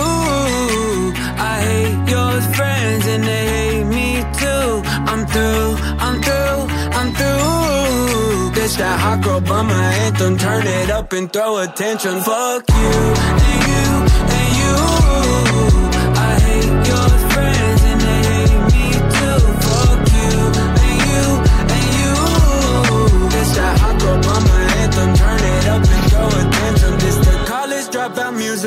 I 1.52 1.56
hate 1.68 2.00
your 2.14 2.32
friends 2.56 3.06
and 3.06 3.24
they 3.24 3.44
hate 3.54 3.84
me 3.96 4.08
too. 4.42 4.68
I'm 5.10 5.22
through, 5.32 5.70
I'm 6.06 6.16
through, 6.26 6.60
I'm 6.98 7.10
through. 7.18 8.50
This 8.54 8.76
that 8.76 9.00
hot 9.00 9.24
girl 9.24 9.40
bummer 9.40 9.82
anthem. 10.04 10.36
Turn 10.36 10.66
it 10.66 10.90
up 10.90 11.12
and 11.14 11.32
throw 11.32 11.58
attention. 11.58 12.20
Fuck 12.20 12.68
you 12.68 12.92
and 13.38 13.68
you. 13.68 14.01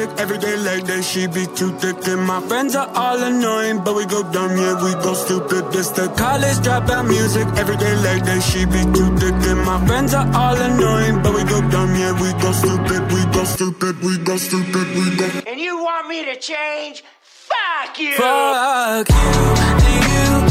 Music. 0.06 0.20
Every 0.20 0.38
day 0.38 0.58
like 0.58 0.84
that, 0.86 1.04
she 1.04 1.28
be 1.28 1.46
too 1.56 1.72
thick. 1.80 2.08
And 2.08 2.22
my 2.22 2.42
friends 2.42 2.76
are 2.76 2.90
all 2.96 3.22
annoying, 3.22 3.84
but 3.84 3.96
we 3.96 4.06
go 4.06 4.24
dumb, 4.32 4.58
yeah, 4.58 4.84
we 4.84 4.94
go 5.04 5.14
stupid. 5.14 5.72
This 5.72 5.90
the 5.90 6.08
college 6.18 6.58
dropout 6.58 7.08
music. 7.08 7.48
Every 7.58 7.78
day 7.78 7.96
like 7.96 8.24
that, 8.26 8.42
she 8.42 8.66
be 8.66 8.82
too 8.94 9.10
thick. 9.18 9.36
And 9.50 9.62
my 9.66 9.86
friends 9.88 10.14
are 10.14 10.28
all 10.34 10.56
annoying, 10.56 11.22
but 11.22 11.34
we 11.34 11.44
go 11.44 11.62
dumb, 11.70 11.96
yeah, 11.96 12.14
we 12.14 12.32
go 12.42 12.52
stupid. 12.52 13.12
We 13.12 13.26
go 13.32 13.44
stupid, 13.44 14.02
we 14.02 14.18
go 14.20 14.38
stupid, 14.38 14.88
we 14.96 15.16
go. 15.16 15.28
And 15.48 15.60
you 15.60 15.84
want 15.84 16.08
me 16.08 16.26
to 16.26 16.36
change? 16.40 17.04
Fuck 17.22 18.00
you! 18.00 18.16
Fuck 18.16 19.10
you 19.10 19.16
and 19.16 20.42
you. 20.42 20.45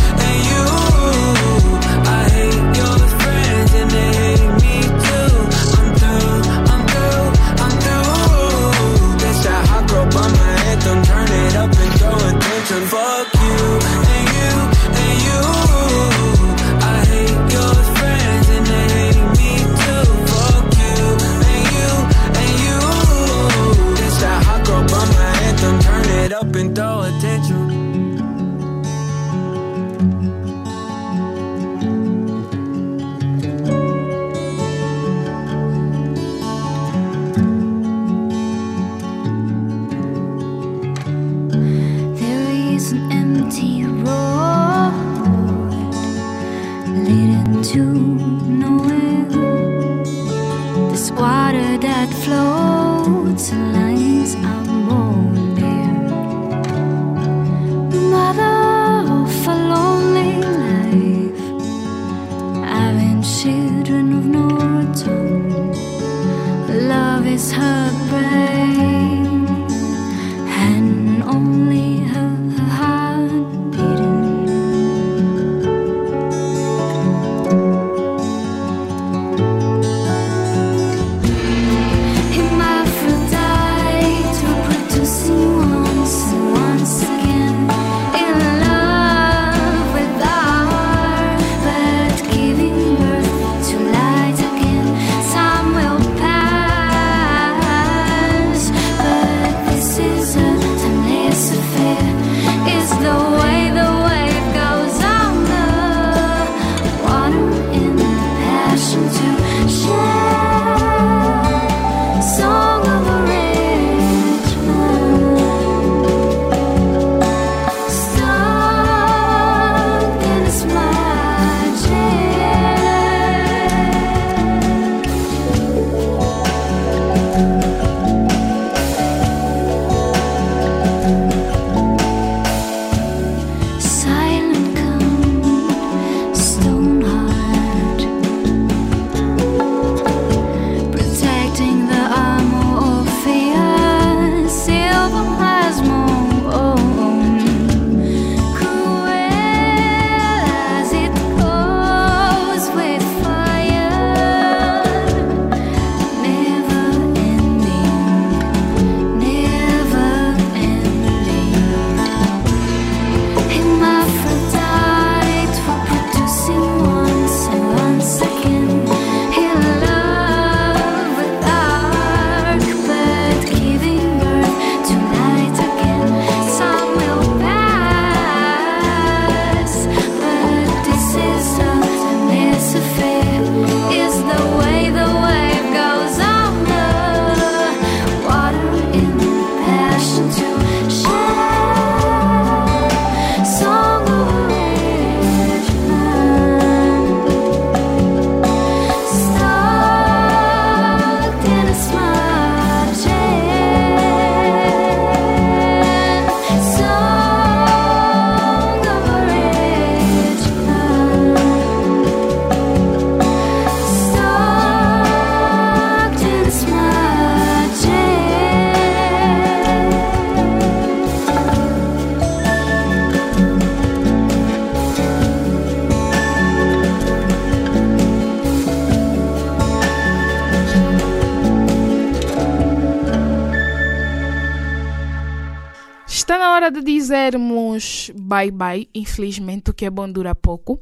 bye 238.35 238.51
bye, 238.51 238.89
infelizmente 238.93 239.71
o 239.71 239.75
que 239.75 239.85
é 239.85 239.91
bom 239.91 240.11
dura 240.11 240.35
pouco. 240.35 240.81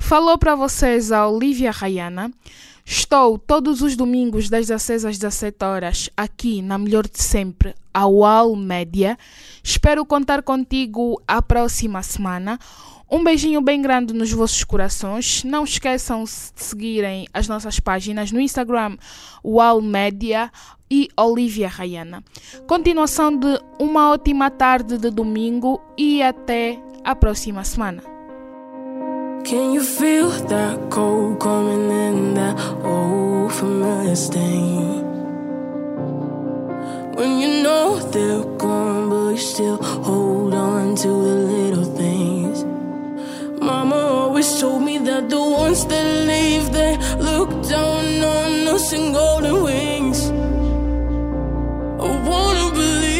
Falou 0.00 0.36
para 0.36 0.56
vocês 0.56 1.12
a 1.12 1.28
Olivia 1.28 1.70
Rayana. 1.70 2.32
Estou 2.84 3.38
todos 3.38 3.80
os 3.82 3.94
domingos 3.94 4.50
das 4.50 4.66
16 4.66 5.04
às 5.04 5.16
17 5.16 5.64
horas 5.64 6.10
aqui 6.16 6.60
na 6.60 6.76
Melhor 6.76 7.06
de 7.06 7.22
Sempre, 7.22 7.72
a 7.94 8.08
UAL 8.08 8.56
Média. 8.56 9.16
Espero 9.62 10.04
contar 10.04 10.42
contigo 10.42 11.22
a 11.28 11.40
próxima 11.40 12.02
semana. 12.02 12.58
Um 13.14 13.22
beijinho 13.22 13.60
bem 13.60 13.82
grande 13.82 14.14
nos 14.14 14.32
vossos 14.32 14.64
corações. 14.64 15.44
Não 15.44 15.64
esqueçam 15.64 16.24
de 16.24 16.30
seguirem 16.30 17.26
as 17.34 17.46
nossas 17.46 17.78
páginas 17.78 18.32
no 18.32 18.40
Instagram 18.40 18.96
Wall 19.44 19.82
Media 19.82 20.50
e 20.90 21.10
Olivia 21.14 21.68
Rayana. 21.68 22.24
Continuação 22.66 23.36
de 23.36 23.60
uma 23.78 24.10
ótima 24.12 24.50
tarde 24.50 24.96
de 24.96 25.10
domingo 25.10 25.78
e 25.98 26.22
até 26.22 26.80
a 27.04 27.14
próxima 27.14 27.62
semana. 27.64 28.02
Can 29.44 29.74
you 29.74 29.82
feel 29.82 30.30
that 30.48 30.78
cold 30.88 31.38
coming 31.38 31.90
in 31.90 32.32
that 32.32 32.56
old 32.82 33.52
familiar 33.52 34.16
stain? 34.16 35.04
When 37.14 37.40
you 37.42 37.62
know 37.62 37.98
they're 38.10 38.42
gone, 38.56 39.10
but 39.10 39.32
you 39.32 39.36
still 39.36 39.76
hold 39.76 40.54
on 40.54 40.94
to 40.94 41.08
the 41.08 41.34
little 41.52 41.84
things. 41.84 42.64
Mama 43.62 43.94
always 43.94 44.60
told 44.60 44.82
me 44.82 44.98
that 44.98 45.30
the 45.30 45.40
ones 45.40 45.86
that 45.86 46.06
leave, 46.26 46.72
they 46.72 46.96
look 47.18 47.50
down 47.68 48.04
on 48.24 48.66
us 48.74 48.92
and 48.92 49.14
golden 49.14 49.62
wings. 49.62 50.30
I 52.00 52.10
wanna 52.28 52.70
believe. 52.74 53.11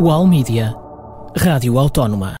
UAL 0.00 0.26
Mídia, 0.26 0.74
Rádio 1.36 1.78
Autónoma. 1.78 2.28